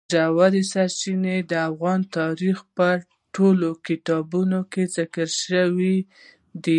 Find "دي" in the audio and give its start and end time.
6.63-6.69